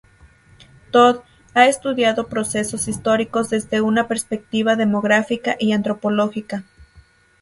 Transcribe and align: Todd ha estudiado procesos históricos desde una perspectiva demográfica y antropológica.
Todd 0.89 1.19
ha 1.53 1.67
estudiado 1.67 2.27
procesos 2.27 2.87
históricos 2.87 3.51
desde 3.51 3.81
una 3.81 4.07
perspectiva 4.07 4.75
demográfica 4.75 5.55
y 5.59 5.73
antropológica. 5.73 6.63